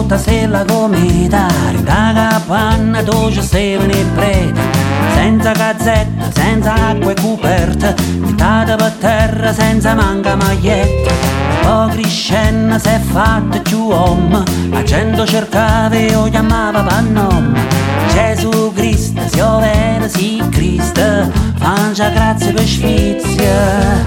volta 0.00 0.18
se 0.18 0.46
la 0.46 0.64
cometa 0.64 1.46
Da 1.82 2.12
capanna 2.14 3.02
tu 3.02 3.30
ci 3.30 3.42
steven 3.42 3.90
e 3.90 4.04
prete 4.14 4.60
Senza 5.14 5.52
gazzetta, 5.52 6.30
senza 6.32 6.74
acqua 6.74 7.12
e 7.12 7.14
coperta 7.20 7.94
Buttata 8.18 8.76
per 8.76 8.92
terra 8.98 9.52
senza 9.52 9.94
manca 9.94 10.34
maglietta. 10.36 11.12
Poi 11.62 11.90
crescenna 11.90 12.78
si 12.78 12.88
è 12.88 12.98
fatta 12.98 13.58
più 13.60 13.78
uomo 13.78 14.42
La 14.70 14.82
gente 14.82 15.24
cercava 15.26 15.94
e 15.94 16.12
lo 16.12 16.24
chiamava 16.30 16.82
per 16.82 17.02
nome 17.02 17.68
Gesù 18.12 18.72
Cristo, 18.74 19.20
se 19.28 19.36
io 19.36 19.58
vero 19.60 20.08
sì 20.08 20.42
Cristo. 20.50 21.30
Fancia 21.58 22.08
grazie 22.08 22.52
per 22.52 22.66
sfizia. 22.66 24.02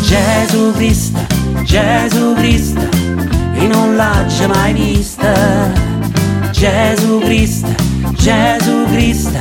Gesù 0.00 0.72
Cristo, 0.74 1.18
Gesù 1.64 2.34
Cristo 2.34 3.37
non 3.68 3.96
l'ha 3.96 4.24
mai 4.48 4.72
vista. 4.72 5.32
Gesù 6.50 7.20
Cristo, 7.20 7.68
Gesù 8.14 8.84
Cristo, 8.90 9.38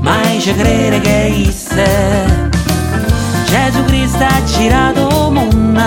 mai 0.00 0.40
ci 0.40 0.54
crede 0.54 1.00
che 1.00 1.26
esiste. 1.26 2.48
Gesù 3.46 3.84
Cristo 3.84 4.24
ha 4.24 4.44
girato 4.44 5.30
mondo, 5.30 5.82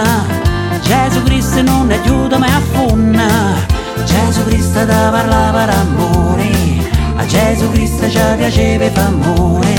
Gesù 0.81 1.21
Cristo 1.23 1.61
non 1.61 1.91
aiuta 1.91 2.37
mai 2.37 2.49
a 2.49 2.61
funna. 2.71 3.27
Gesù 4.03 4.43
Cristo 4.45 4.85
da 4.85 5.09
parlava 5.11 5.65
d'amore, 5.65 6.49
a 7.17 7.25
Gesù 7.25 7.69
Cristo 7.71 8.09
ci 8.09 8.19
piaceva 8.37 8.89
fa 8.91 9.05
amore. 9.05 9.75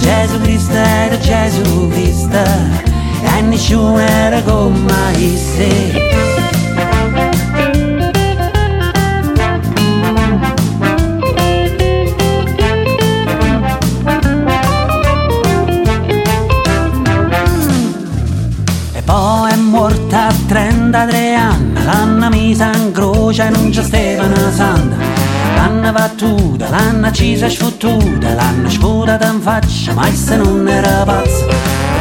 Gesù 0.00 0.40
Cristo 0.40 0.74
era 0.74 1.18
Gesù 1.18 1.88
Cristo, 1.88 2.38
e 3.36 3.40
nessuno 3.42 3.98
era 3.98 4.42
come 4.42 5.36
se. 5.36 6.57
33 20.90 21.34
anni, 21.34 21.84
l'hanno 21.84 22.28
messa 22.30 22.70
in 22.72 22.92
croce 22.92 23.46
e 23.46 23.50
non 23.50 23.68
c'è 23.68 23.82
Stefano 23.82 24.50
Santa. 24.50 24.96
L'hanno 25.54 25.92
battuta, 25.92 26.70
l'hanno 26.70 27.08
accisa 27.08 27.48
sfottuta, 27.48 28.32
l'hanno 28.32 28.70
sputata 28.70 29.26
in 29.26 29.40
faccia, 29.40 29.92
ma 29.92 30.10
se 30.10 30.36
non 30.36 30.66
era 30.66 31.04
pazzo. 31.04 31.46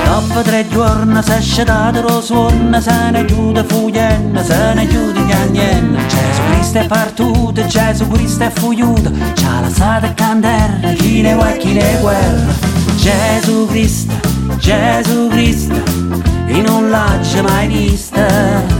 Dopo 0.05 0.41
tre 0.41 0.65
giorni 0.69 1.21
si 1.21 1.31
è 1.31 1.41
scedato 1.41 2.01
lo 2.01 2.21
suono, 2.21 2.79
se 2.79 3.09
ne 3.11 3.25
chiude 3.25 3.65
fuglienna, 3.65 4.41
se 4.41 4.73
ne 4.73 4.87
chiude 4.87 5.21
piagnenna. 5.21 5.99
Gesù 6.07 6.41
Cristo 6.49 6.77
è 6.77 6.87
partuto, 6.87 7.65
Gesù 7.65 8.07
Cristo 8.07 8.43
è 8.45 8.51
fugliuto, 8.51 9.11
c'ha 9.33 9.59
la 9.59 9.69
sata 9.69 10.13
candela, 10.13 10.93
chi 10.95 11.21
ne 11.21 11.33
vuoi, 11.33 11.57
chi 11.57 11.73
ne 11.73 11.97
guerra. 11.99 12.53
Gesù 12.95 13.67
Cristo, 13.67 14.13
Gesù 14.59 15.27
Cristo 15.27 16.27
e 16.47 16.61
non 16.61 16.89
l'ha 16.89 17.19
mai 17.43 17.67
vista. 17.67 18.76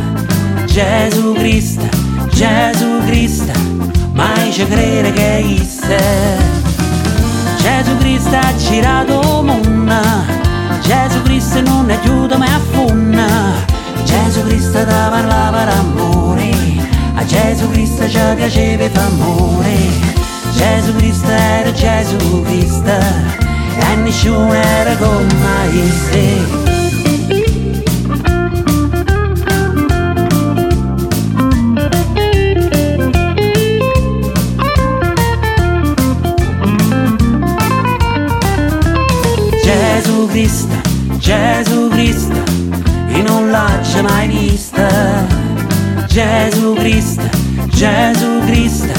Gesù 0.77 1.33
Cristo, 1.33 1.89
Gesù 2.29 2.99
Cristo, 3.07 3.51
mai 4.13 4.53
ci 4.53 4.63
crede 4.67 5.11
che 5.11 5.39
esiste. 5.39 5.97
Gesù 7.57 7.97
Cristo 7.97 8.35
ha 8.35 8.55
girato 8.55 9.41
mondo, 9.41 9.95
Gesù 10.81 11.23
Cristo 11.23 11.61
non 11.61 11.89
aiuta 11.89 12.37
mai 12.37 12.49
a 12.49 12.59
funna. 12.73 13.25
Gesù 14.03 14.43
Cristo 14.43 14.83
da 14.83 15.07
parlava 15.09 15.63
d'amore, 15.63 16.51
a 17.15 17.25
Gesù 17.25 17.71
Cristo 17.71 18.07
ci 18.07 18.19
piaceva 18.35 18.87
fa 18.91 19.03
amore. 19.03 19.77
Gesù 20.51 20.93
Cristo 20.95 21.27
era 21.27 21.71
Gesù 21.71 22.43
Cristo, 22.43 22.91
e 23.79 23.95
nessuno 23.95 24.53
era 24.53 24.95
come 24.95 25.91
se. 26.11 26.66
Cristo, 40.37 40.75
Gesù 41.17 41.87
Cristo, 41.89 42.43
e 43.07 43.23
non 43.23 43.49
l'ha 43.49 43.81
mai 44.03 44.27
vista. 44.27 45.25
Gesù 46.05 46.75
Cristo, 46.75 47.27
Gesù 47.69 48.41
Cristo, 48.45 48.93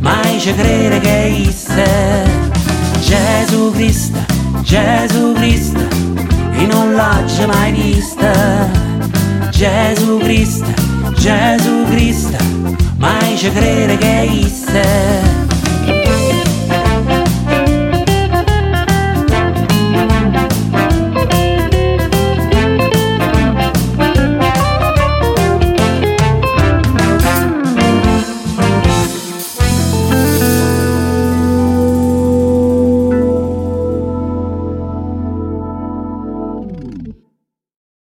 mai 0.00 0.38
ci 0.38 0.54
crede 0.54 1.00
che 1.00 1.26
esiste. 1.28 1.86
Gesù 3.00 3.72
Cristo, 3.72 4.18
Gesù 4.60 5.32
Cristo, 5.32 5.80
e 6.52 6.66
non 6.66 6.92
l'ha 6.92 7.24
mai 7.46 7.72
vista. 7.72 8.68
Gesù 9.52 10.18
Cristo, 10.18 10.70
Gesù 11.14 11.84
Cristo, 11.88 12.36
mai 12.98 13.38
ci 13.38 13.50
crede 13.50 13.96
che 13.96 14.22
esiste. 14.24 15.23